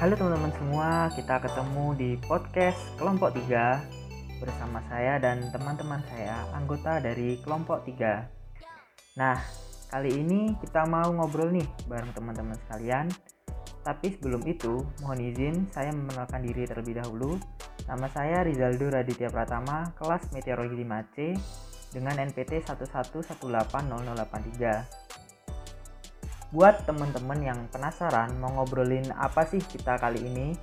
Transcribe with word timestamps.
Halo 0.00 0.16
teman-teman 0.16 0.48
semua, 0.56 1.12
kita 1.12 1.44
ketemu 1.44 1.92
di 1.92 2.16
podcast 2.24 2.80
kelompok 2.96 3.36
3 3.36 4.40
bersama 4.40 4.80
saya 4.88 5.20
dan 5.20 5.44
teman-teman 5.52 6.00
saya, 6.08 6.40
anggota 6.56 7.04
dari 7.04 7.36
kelompok 7.44 7.84
3. 7.84 8.24
Nah, 9.20 9.36
kali 9.92 10.24
ini 10.24 10.56
kita 10.56 10.88
mau 10.88 11.04
ngobrol 11.12 11.52
nih 11.52 11.68
bareng 11.84 12.16
teman-teman 12.16 12.56
sekalian. 12.64 13.12
Tapi 13.84 14.16
sebelum 14.16 14.40
itu, 14.48 14.80
mohon 15.04 15.20
izin 15.20 15.68
saya 15.68 15.92
mengenalkan 15.92 16.48
diri 16.48 16.64
terlebih 16.64 17.04
dahulu. 17.04 17.36
Nama 17.84 18.08
saya 18.08 18.40
Rizaldo 18.40 18.88
Raditya 18.88 19.28
Pratama, 19.28 19.92
kelas 20.00 20.32
Meteorologi 20.32 20.80
5C 20.80 21.36
dengan 21.92 22.16
NPT 22.24 22.64
11180083. 22.64 24.99
Buat 26.50 26.82
teman-teman 26.82 27.38
yang 27.38 27.60
penasaran 27.70 28.34
mau 28.42 28.50
ngobrolin 28.50 29.06
apa 29.14 29.46
sih 29.46 29.62
kita 29.62 29.94
kali 30.02 30.18
ini, 30.18 30.58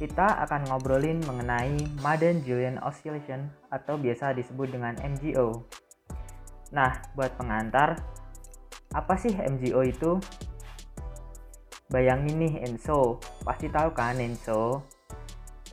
kita 0.00 0.40
akan 0.48 0.72
ngobrolin 0.72 1.20
mengenai 1.28 1.76
Madden-Julian 2.00 2.80
Oscillation 2.80 3.52
atau 3.68 4.00
biasa 4.00 4.32
disebut 4.32 4.72
dengan 4.72 4.96
MGO. 5.04 5.68
Nah, 6.72 6.96
buat 7.12 7.36
pengantar, 7.36 8.00
apa 8.96 9.14
sih 9.20 9.36
MGO 9.36 9.84
itu? 9.84 10.16
Bayangin 11.92 12.40
nih 12.40 12.64
Enso, 12.64 13.20
pasti 13.44 13.68
tahu 13.68 13.92
kan 13.92 14.16
Enso? 14.16 14.80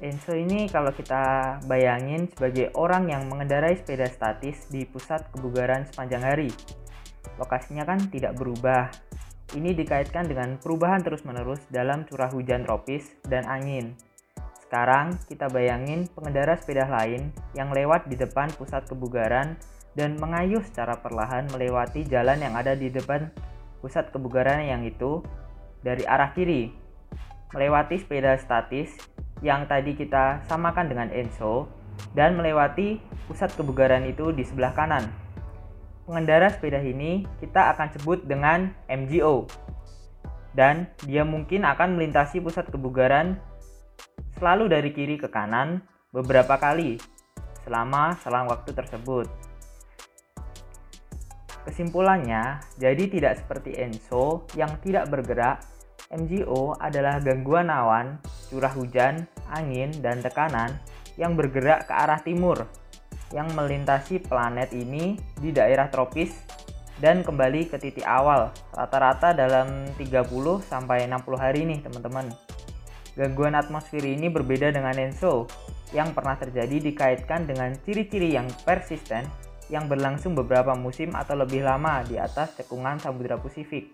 Enso 0.03 0.35
ini 0.35 0.67
kalau 0.67 0.91
kita 0.91 1.55
bayangin 1.63 2.27
sebagai 2.27 2.75
orang 2.75 3.07
yang 3.07 3.23
mengendarai 3.31 3.79
sepeda 3.79 4.11
statis 4.11 4.67
di 4.67 4.83
pusat 4.83 5.31
kebugaran 5.31 5.87
sepanjang 5.87 6.27
hari. 6.27 6.51
Lokasinya 7.39 7.87
kan 7.87 8.03
tidak 8.11 8.35
berubah, 8.35 8.91
ini 9.57 9.73
dikaitkan 9.73 10.29
dengan 10.29 10.61
perubahan 10.61 11.01
terus-menerus 11.01 11.63
dalam 11.73 12.05
curah 12.05 12.29
hujan 12.29 12.67
tropis 12.67 13.17
dan 13.25 13.47
angin. 13.49 13.97
Sekarang 14.61 15.17
kita 15.25 15.49
bayangin 15.49 16.05
pengendara 16.13 16.53
sepeda 16.53 16.85
lain 16.85 17.33
yang 17.57 17.73
lewat 17.73 18.05
di 18.05 18.13
depan 18.13 18.53
pusat 18.53 18.85
kebugaran 18.85 19.57
dan 19.97 20.13
mengayuh 20.21 20.61
secara 20.61 21.01
perlahan 21.01 21.49
melewati 21.49 22.05
jalan 22.05 22.37
yang 22.37 22.53
ada 22.53 22.77
di 22.77 22.93
depan 22.93 23.33
pusat 23.81 24.13
kebugaran 24.13 24.61
yang 24.61 24.85
itu 24.85 25.25
dari 25.81 26.05
arah 26.05 26.29
kiri. 26.37 26.69
Melewati 27.49 27.97
sepeda 27.97 28.37
statis 28.37 28.93
yang 29.41 29.65
tadi 29.65 29.97
kita 29.97 30.45
samakan 30.45 30.85
dengan 30.85 31.09
Enso 31.09 31.65
dan 32.13 32.37
melewati 32.37 33.01
pusat 33.25 33.49
kebugaran 33.57 34.05
itu 34.05 34.29
di 34.29 34.45
sebelah 34.45 34.77
kanan 34.77 35.09
pengendara 36.09 36.49
sepeda 36.49 36.81
ini 36.81 37.29
kita 37.37 37.77
akan 37.77 37.93
sebut 37.93 38.25
dengan 38.25 38.73
MGO. 38.89 39.45
Dan 40.57 40.89
dia 41.05 41.21
mungkin 41.21 41.61
akan 41.61 41.93
melintasi 41.93 42.41
pusat 42.41 42.65
kebugaran 42.73 43.37
selalu 44.41 44.73
dari 44.73 44.89
kiri 44.89 45.21
ke 45.21 45.29
kanan 45.29 45.85
beberapa 46.09 46.57
kali 46.57 46.97
selama 47.61 48.17
selang 48.25 48.49
waktu 48.49 48.73
tersebut. 48.73 49.29
Kesimpulannya, 51.69 52.57
jadi 52.81 53.05
tidak 53.05 53.45
seperti 53.45 53.77
ENSO 53.77 54.49
yang 54.57 54.73
tidak 54.81 55.05
bergerak, 55.13 55.61
MGO 56.09 56.73
adalah 56.81 57.21
gangguan 57.21 57.69
awan, 57.69 58.17
curah 58.49 58.73
hujan, 58.73 59.29
angin, 59.53 59.93
dan 60.01 60.25
tekanan 60.25 60.73
yang 61.21 61.37
bergerak 61.37 61.85
ke 61.85 61.93
arah 61.93 62.17
timur 62.25 62.65
yang 63.35 63.49
melintasi 63.53 64.21
planet 64.21 64.73
ini 64.73 65.17
di 65.37 65.53
daerah 65.53 65.89
tropis 65.89 66.33
dan 66.99 67.23
kembali 67.23 67.71
ke 67.71 67.79
titik 67.79 68.03
awal 68.03 68.51
rata-rata 68.75 69.31
dalam 69.31 69.87
30 69.95 70.27
sampai 70.65 71.07
60 71.07 71.39
hari 71.39 71.63
nih 71.63 71.79
teman-teman. 71.85 72.27
Gangguan 73.15 73.55
atmosfer 73.55 74.03
ini 74.03 74.27
berbeda 74.27 74.71
dengan 74.71 74.95
ENSO 74.95 75.47
yang 75.95 76.13
pernah 76.13 76.37
terjadi 76.37 76.91
dikaitkan 76.91 77.49
dengan 77.49 77.73
ciri-ciri 77.81 78.35
yang 78.37 78.45
persisten 78.63 79.25
yang 79.69 79.85
berlangsung 79.85 80.33
beberapa 80.33 80.73
musim 80.73 81.13
atau 81.13 81.37
lebih 81.37 81.61
lama 81.61 82.01
di 82.05 82.17
atas 82.17 82.57
cekungan 82.57 82.97
Samudra 82.97 83.37
Pasifik. 83.37 83.93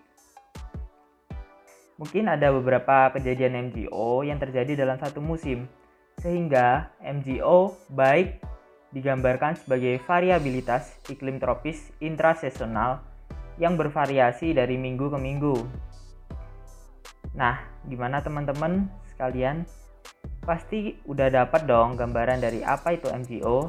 Mungkin 1.95 2.27
ada 2.27 2.51
beberapa 2.51 3.11
kejadian 3.15 3.71
MGO 3.71 4.23
yang 4.27 4.35
terjadi 4.35 4.83
dalam 4.83 4.99
satu 4.99 5.23
musim, 5.23 5.67
sehingga 6.19 6.91
MGO 6.99 7.75
baik 7.91 8.43
digambarkan 8.95 9.59
sebagai 9.59 9.99
variabilitas 10.07 10.95
iklim 11.11 11.35
tropis 11.35 11.91
intrasesional 11.99 13.03
yang 13.59 13.75
bervariasi 13.75 14.55
dari 14.55 14.79
minggu 14.79 15.11
ke 15.11 15.19
minggu. 15.19 15.55
Nah, 17.35 17.59
gimana 17.83 18.23
teman-teman 18.23 18.87
sekalian? 19.11 19.67
Pasti 20.39 20.95
udah 21.03 21.27
dapat 21.27 21.67
dong 21.67 21.99
gambaran 21.99 22.39
dari 22.39 22.63
apa 22.63 22.95
itu 22.95 23.11
MGO. 23.11 23.67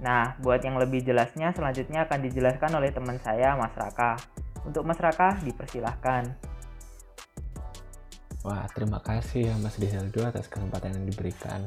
Nah, 0.00 0.40
buat 0.40 0.64
yang 0.64 0.80
lebih 0.80 1.04
jelasnya 1.04 1.52
selanjutnya 1.52 2.08
akan 2.08 2.24
dijelaskan 2.24 2.72
oleh 2.72 2.88
teman 2.94 3.20
saya, 3.20 3.58
Mas 3.58 3.76
Raka. 3.76 4.16
Untuk 4.64 4.88
Mas 4.88 4.96
Raka, 4.96 5.36
dipersilahkan. 5.44 6.48
Wah, 8.46 8.64
terima 8.70 9.02
kasih 9.02 9.50
ya 9.50 9.54
Mas 9.58 9.76
Rizaldo 9.76 10.22
atas 10.22 10.46
kesempatan 10.46 10.94
yang 10.94 11.06
diberikan. 11.10 11.60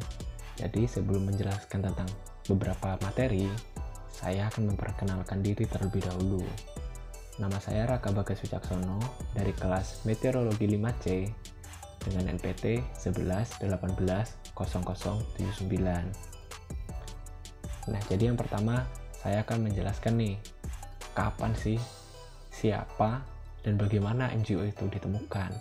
Jadi 0.56 0.88
sebelum 0.88 1.28
menjelaskan 1.28 1.84
tentang 1.84 2.08
beberapa 2.50 2.97
materi, 3.02 3.46
saya 4.09 4.50
akan 4.50 4.74
memperkenalkan 4.74 5.41
diri 5.46 5.66
terlebih 5.69 6.02
dahulu. 6.06 6.41
Nama 7.38 7.57
saya 7.57 7.90
Raka 7.90 8.13
Bagas 8.13 8.41
Wicaksono 8.46 9.02
dari 9.34 9.53
kelas 9.53 10.06
Meteorologi 10.06 10.68
5C 10.69 11.06
dengan 12.06 12.34
NPT 12.34 12.81
11180079. 13.02 14.62
Nah, 17.90 18.02
jadi 18.06 18.24
yang 18.29 18.38
pertama 18.38 18.85
saya 19.18 19.41
akan 19.46 19.69
menjelaskan 19.69 20.18
nih 20.18 20.38
kapan 21.18 21.53
sih, 21.58 21.79
siapa, 22.53 23.25
dan 23.62 23.78
bagaimana 23.78 24.29
MGO 24.34 24.66
itu 24.66 24.85
ditemukan. 24.90 25.52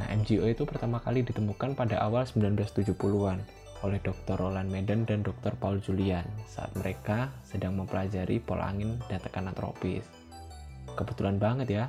Nah, 0.00 0.06
MGO 0.08 0.48
itu 0.48 0.64
pertama 0.64 1.00
kali 1.04 1.20
ditemukan 1.20 1.76
pada 1.76 2.00
awal 2.00 2.24
1970-an 2.24 3.40
oleh 3.80 4.00
Dr. 4.04 4.36
Roland 4.36 4.68
Medan 4.68 5.08
dan 5.08 5.24
Dr. 5.24 5.56
Paul 5.56 5.80
Julian 5.80 6.24
saat 6.44 6.68
mereka 6.76 7.32
sedang 7.44 7.76
mempelajari 7.80 8.40
pola 8.40 8.68
angin 8.68 9.00
dan 9.08 9.20
tekanan 9.20 9.56
tropis. 9.56 10.04
Kebetulan 10.92 11.40
banget 11.40 11.68
ya, 11.72 11.84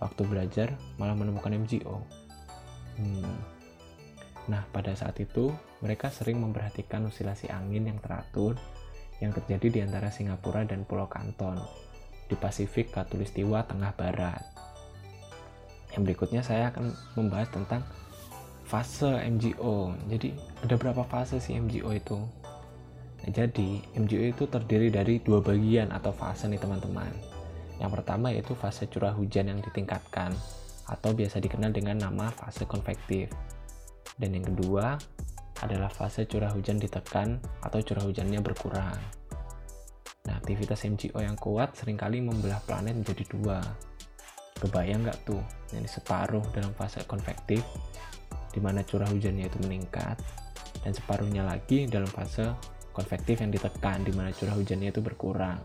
waktu 0.00 0.24
belajar 0.24 0.72
malah 0.96 1.18
menemukan 1.18 1.52
MGO. 1.52 2.00
Hmm. 2.96 3.36
Nah, 4.48 4.64
pada 4.72 4.96
saat 4.96 5.20
itu 5.20 5.52
mereka 5.84 6.08
sering 6.08 6.40
memperhatikan 6.40 7.04
osilasi 7.04 7.52
angin 7.52 7.84
yang 7.92 8.00
teratur 8.00 8.56
yang 9.20 9.34
terjadi 9.34 9.68
di 9.68 9.80
antara 9.84 10.08
Singapura 10.08 10.64
dan 10.64 10.88
Pulau 10.88 11.10
Kanton 11.10 11.58
di 12.30 12.36
Pasifik 12.38 12.94
Katulistiwa 12.94 13.66
Tengah 13.68 13.92
Barat. 13.92 14.42
Yang 15.92 16.02
berikutnya 16.08 16.42
saya 16.46 16.70
akan 16.70 16.94
membahas 17.18 17.48
tentang 17.50 17.82
fase 18.68 19.08
MGO. 19.24 19.96
Jadi 20.12 20.36
ada 20.60 20.76
berapa 20.76 21.00
fase 21.08 21.40
sih 21.40 21.56
MGO 21.56 21.88
itu? 21.96 22.20
Nah, 23.24 23.30
jadi 23.32 23.80
MGO 23.96 24.24
itu 24.28 24.44
terdiri 24.44 24.92
dari 24.92 25.24
dua 25.24 25.40
bagian 25.40 25.88
atau 25.88 26.12
fase 26.12 26.44
nih 26.52 26.60
teman-teman. 26.60 27.08
Yang 27.80 27.90
pertama 27.96 28.28
yaitu 28.28 28.52
fase 28.52 28.84
curah 28.84 29.16
hujan 29.16 29.48
yang 29.48 29.64
ditingkatkan 29.64 30.36
atau 30.84 31.16
biasa 31.16 31.40
dikenal 31.40 31.72
dengan 31.72 31.96
nama 31.96 32.28
fase 32.28 32.68
konvektif. 32.68 33.32
Dan 34.20 34.36
yang 34.36 34.44
kedua 34.52 35.00
adalah 35.64 35.88
fase 35.88 36.28
curah 36.28 36.52
hujan 36.52 36.76
ditekan 36.76 37.40
atau 37.64 37.80
curah 37.80 38.04
hujannya 38.04 38.44
berkurang. 38.44 39.00
Nah, 40.28 40.36
aktivitas 40.36 40.84
MGO 40.84 41.24
yang 41.24 41.40
kuat 41.40 41.72
sering 41.72 41.96
kali 41.96 42.20
membelah 42.20 42.60
planet 42.68 43.00
menjadi 43.00 43.24
dua. 43.32 43.64
Kebayang 44.60 45.08
nggak 45.08 45.24
tuh? 45.24 45.40
Ini 45.72 45.88
separuh 45.88 46.44
dalam 46.52 46.74
fase 46.76 47.00
konvektif 47.08 47.64
di 48.52 48.60
mana 48.62 48.84
curah 48.84 49.08
hujannya 49.08 49.46
itu 49.46 49.58
meningkat 49.64 50.16
dan 50.82 50.92
separuhnya 50.94 51.44
lagi 51.44 51.84
dalam 51.88 52.08
fase 52.08 52.54
konvektif 52.94 53.38
yang 53.38 53.54
ditekan 53.54 54.02
di 54.02 54.12
mana 54.14 54.34
curah 54.34 54.58
hujannya 54.58 54.90
itu 54.90 55.00
berkurang. 55.02 55.58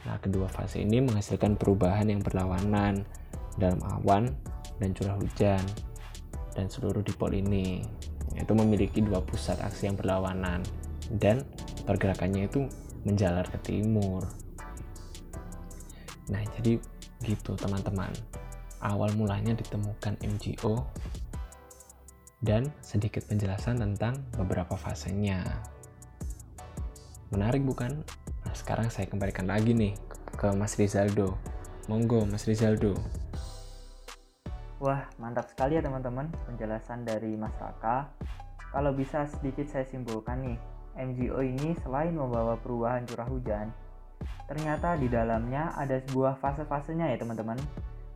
Nah, 0.00 0.16
kedua 0.16 0.48
fase 0.48 0.80
ini 0.80 1.04
menghasilkan 1.04 1.60
perubahan 1.60 2.08
yang 2.08 2.24
berlawanan 2.24 3.04
dalam 3.60 3.80
awan 3.84 4.32
dan 4.80 4.96
curah 4.96 5.20
hujan 5.20 5.60
dan 6.56 6.66
seluruh 6.72 7.04
dipol 7.04 7.30
ini 7.36 7.84
itu 8.32 8.52
memiliki 8.56 9.04
dua 9.04 9.20
pusat 9.20 9.60
aksi 9.60 9.92
yang 9.92 9.96
berlawanan 10.00 10.64
dan 11.20 11.44
pergerakannya 11.84 12.48
itu 12.48 12.64
menjalar 13.04 13.44
ke 13.48 13.58
timur. 13.60 14.24
Nah, 16.30 16.42
jadi 16.56 16.78
gitu 17.26 17.58
teman-teman. 17.58 18.12
Awal 18.80 19.12
mulanya 19.12 19.52
ditemukan 19.52 20.16
MGO 20.24 20.80
dan 22.40 22.72
sedikit 22.80 23.24
penjelasan 23.28 23.80
tentang 23.80 24.16
beberapa 24.36 24.76
fasenya. 24.76 25.44
Menarik 27.30 27.62
bukan? 27.62 28.02
Nah, 28.48 28.54
sekarang 28.56 28.90
saya 28.90 29.06
kembalikan 29.06 29.46
lagi 29.46 29.76
nih 29.76 29.94
ke 30.34 30.50
Mas 30.56 30.74
Rizaldo. 30.80 31.36
Monggo 31.86 32.24
Mas 32.26 32.48
Rizaldo. 32.48 32.96
Wah, 34.80 35.04
mantap 35.20 35.44
sekali 35.52 35.76
ya 35.76 35.84
teman-teman 35.84 36.32
penjelasan 36.48 37.04
dari 37.04 37.36
Mas 37.36 37.52
Raka. 37.60 38.08
Kalau 38.72 38.96
bisa 38.96 39.28
sedikit 39.28 39.68
saya 39.68 39.84
simpulkan 39.84 40.40
nih, 40.40 40.58
MGO 40.96 41.44
ini 41.44 41.76
selain 41.84 42.16
membawa 42.16 42.56
perubahan 42.56 43.04
curah 43.04 43.28
hujan, 43.28 43.68
ternyata 44.48 44.96
di 44.96 45.06
dalamnya 45.06 45.74
ada 45.76 46.00
sebuah 46.08 46.40
fase-fasenya 46.40 47.12
ya 47.12 47.16
teman-teman, 47.20 47.58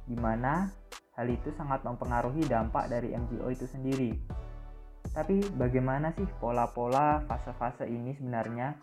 di 0.08 0.16
mana 0.16 0.72
hal 1.14 1.26
itu 1.30 1.50
sangat 1.54 1.82
mempengaruhi 1.86 2.44
dampak 2.46 2.90
dari 2.90 3.14
MGO 3.14 3.50
itu 3.50 3.66
sendiri. 3.70 4.14
Tapi 5.14 5.42
bagaimana 5.54 6.10
sih 6.14 6.26
pola-pola 6.42 7.22
fase-fase 7.26 7.86
ini 7.86 8.18
sebenarnya? 8.18 8.74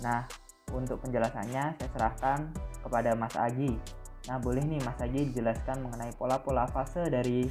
Nah, 0.00 0.24
untuk 0.72 1.04
penjelasannya 1.04 1.76
saya 1.76 1.88
serahkan 1.92 2.48
kepada 2.80 3.12
Mas 3.12 3.36
Agi 3.36 3.76
Nah, 4.30 4.38
boleh 4.38 4.62
nih 4.62 4.78
Mas 4.86 4.98
Agi 5.02 5.34
dijelaskan 5.34 5.82
mengenai 5.82 6.14
pola-pola 6.14 6.70
fase 6.70 7.10
dari 7.10 7.50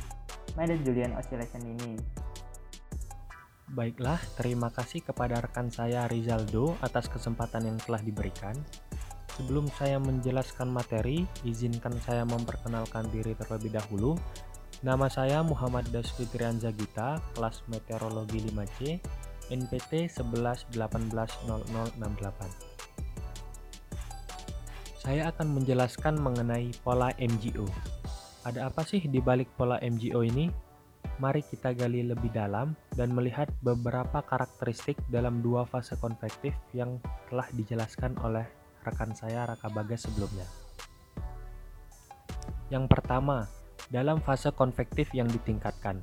Madden-Julian 0.55 1.19
Oscillation 1.19 1.63
ini. 1.67 1.99
Baiklah, 3.71 4.19
terima 4.35 4.71
kasih 4.71 5.03
kepada 5.03 5.39
rekan 5.39 5.71
saya 5.71 6.07
Rizaldo 6.07 6.75
atas 6.83 7.07
kesempatan 7.07 7.71
yang 7.71 7.77
telah 7.79 7.99
diberikan. 8.03 8.55
Sebelum 9.39 9.71
saya 9.75 9.99
menjelaskan 10.01 10.67
materi, 10.67 11.23
izinkan 11.47 11.95
saya 12.03 12.27
memperkenalkan 12.27 13.07
diri 13.13 13.37
terlebih 13.37 13.71
dahulu. 13.75 14.17
Nama 14.81 15.07
saya 15.07 15.45
Muhammad 15.45 15.93
Dasfitrian 15.93 16.57
Zagita, 16.57 17.21
kelas 17.37 17.61
Meteorologi 17.69 18.41
5C, 18.49 18.97
NPT 19.53 20.09
11180068 20.09 22.71
saya 25.01 25.33
akan 25.33 25.57
menjelaskan 25.57 26.21
mengenai 26.21 26.69
pola 26.85 27.09
MGO. 27.17 27.65
Ada 28.45 28.69
apa 28.69 28.85
sih 28.85 29.01
di 29.01 29.17
balik 29.17 29.49
pola 29.57 29.81
MGO 29.81 30.21
ini? 30.21 30.45
Mari 31.17 31.41
kita 31.41 31.73
gali 31.73 32.05
lebih 32.05 32.29
dalam 32.29 32.77
dan 32.93 33.09
melihat 33.09 33.49
beberapa 33.65 34.21
karakteristik 34.21 35.01
dalam 35.09 35.41
dua 35.41 35.65
fase 35.65 35.97
konvektif 35.97 36.53
yang 36.77 37.01
telah 37.33 37.49
dijelaskan 37.57 38.13
oleh 38.21 38.45
rekan 38.81 39.13
saya 39.13 39.45
Raka 39.45 39.69
Bagas 39.69 40.09
sebelumnya. 40.09 40.45
Yang 42.71 42.85
pertama, 42.87 43.47
dalam 43.91 44.23
fase 44.23 44.49
konvektif 44.55 45.11
yang 45.11 45.27
ditingkatkan. 45.27 45.99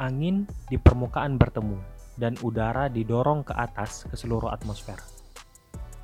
Angin 0.00 0.48
di 0.70 0.80
permukaan 0.80 1.36
bertemu 1.36 1.76
dan 2.16 2.34
udara 2.40 2.88
didorong 2.88 3.44
ke 3.44 3.52
atas 3.52 4.08
ke 4.08 4.16
seluruh 4.16 4.48
atmosfer. 4.48 4.96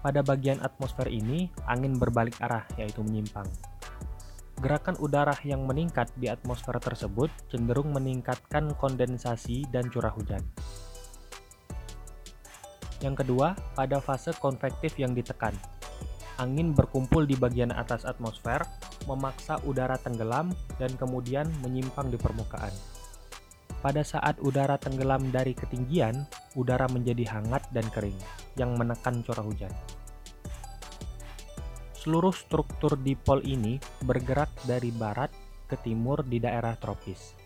Pada 0.05 0.21
bagian 0.21 0.61
atmosfer 0.61 1.09
ini, 1.09 1.49
angin 1.65 1.97
berbalik 1.97 2.37
arah, 2.45 2.69
yaitu 2.77 3.01
menyimpang. 3.01 3.49
Gerakan 4.61 5.01
udara 5.01 5.33
yang 5.43 5.65
meningkat 5.65 6.13
di 6.21 6.29
atmosfer 6.29 6.77
tersebut 6.77 7.33
cenderung 7.49 7.91
meningkatkan 7.91 8.77
kondensasi 8.77 9.65
dan 9.73 9.89
curah 9.89 10.13
hujan. 10.13 10.45
Yang 13.05 13.21
kedua, 13.21 13.53
pada 13.77 14.01
fase 14.01 14.33
konvektif 14.41 14.97
yang 14.97 15.13
ditekan. 15.13 15.53
Angin 16.41 16.73
berkumpul 16.73 17.29
di 17.29 17.37
bagian 17.37 17.69
atas 17.69 18.09
atmosfer, 18.09 18.65
memaksa 19.05 19.61
udara 19.69 20.01
tenggelam 20.01 20.49
dan 20.81 20.89
kemudian 20.97 21.45
menyimpang 21.61 22.09
di 22.09 22.17
permukaan. 22.17 22.73
Pada 23.85 24.01
saat 24.01 24.41
udara 24.41 24.81
tenggelam 24.81 25.29
dari 25.29 25.53
ketinggian, 25.53 26.25
udara 26.57 26.89
menjadi 26.89 27.29
hangat 27.29 27.69
dan 27.77 27.85
kering, 27.93 28.17
yang 28.57 28.73
menekan 28.81 29.21
curah 29.21 29.45
hujan. 29.45 29.71
Seluruh 31.93 32.33
struktur 32.33 32.97
dipol 32.97 33.45
ini 33.45 33.77
bergerak 34.09 34.49
dari 34.65 34.89
barat 34.89 35.29
ke 35.69 35.77
timur 35.85 36.25
di 36.25 36.41
daerah 36.41 36.73
tropis. 36.81 37.44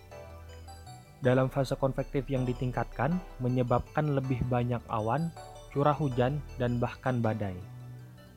Dalam 1.18 1.50
fase 1.50 1.74
konvektif 1.74 2.30
yang 2.30 2.46
ditingkatkan, 2.46 3.18
menyebabkan 3.42 4.14
lebih 4.14 4.38
banyak 4.46 4.78
awan, 4.86 5.34
curah 5.74 5.94
hujan, 5.94 6.38
dan 6.62 6.78
bahkan 6.78 7.18
badai. 7.18 7.58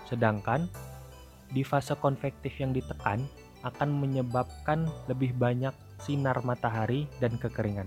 Sedangkan 0.09 0.65
di 1.53 1.61
fase 1.61 1.93
konvektif 1.93 2.57
yang 2.57 2.73
ditekan 2.73 3.21
akan 3.61 3.89
menyebabkan 4.01 4.89
lebih 5.05 5.37
banyak 5.37 5.75
sinar 6.01 6.41
matahari 6.41 7.05
dan 7.21 7.37
kekeringan. 7.37 7.85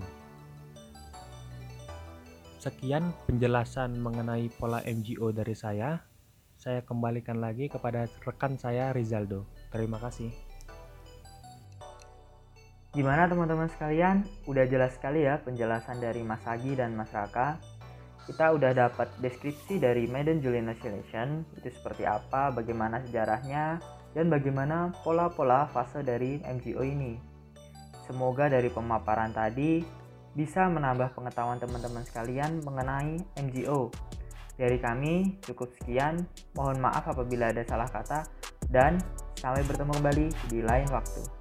Sekian 2.63 3.11
penjelasan 3.27 3.99
mengenai 3.99 4.47
pola 4.55 4.79
MGO 4.87 5.35
dari 5.35 5.53
saya 5.53 6.15
saya 6.55 6.81
kembalikan 6.81 7.43
lagi 7.43 7.69
kepada 7.69 8.09
rekan 8.25 8.57
saya 8.57 8.89
Rizaldo. 8.89 9.45
Terima 9.69 9.99
kasih. 10.01 10.44
Gimana 12.95 13.27
teman-teman 13.27 13.67
sekalian? 13.67 14.23
Udah 14.47 14.63
jelas 14.71 14.95
sekali 14.95 15.27
ya 15.27 15.35
penjelasan 15.43 15.99
dari 15.99 16.23
Mas 16.23 16.47
Agi 16.47 16.79
dan 16.79 16.95
Mas 16.95 17.11
Raka. 17.11 17.59
Kita 18.23 18.55
udah 18.55 18.71
dapat 18.71 19.11
deskripsi 19.19 19.83
dari 19.83 20.07
Madden 20.07 20.39
Julian 20.39 20.71
Oscillation, 20.71 21.43
itu 21.59 21.75
seperti 21.75 22.07
apa, 22.07 22.55
bagaimana 22.55 23.03
sejarahnya, 23.03 23.83
dan 24.15 24.31
bagaimana 24.31 24.95
pola-pola 25.03 25.67
fase 25.67 26.07
dari 26.07 26.39
MGO 26.39 26.79
ini. 26.87 27.19
Semoga 28.07 28.47
dari 28.47 28.71
pemaparan 28.71 29.35
tadi 29.35 29.83
bisa 30.31 30.63
menambah 30.71 31.19
pengetahuan 31.19 31.59
teman-teman 31.59 32.07
sekalian 32.07 32.63
mengenai 32.63 33.19
MGO 33.43 33.91
dari 34.55 34.79
kami 34.79 35.35
cukup 35.43 35.67
sekian. 35.83 36.23
Mohon 36.55 36.87
maaf 36.87 37.11
apabila 37.11 37.51
ada 37.51 37.67
salah 37.67 37.91
kata 37.91 38.23
dan 38.71 39.03
sampai 39.35 39.67
bertemu 39.67 39.91
kembali 39.99 40.27
di 40.47 40.63
lain 40.63 40.87
waktu. 40.95 41.34